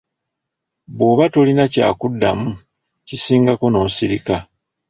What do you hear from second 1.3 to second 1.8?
tolina